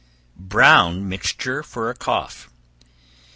Brown 0.35 1.07
Mixture 1.07 1.61
for 1.61 1.91
a 1.91 1.95
Cough. 1.95 2.49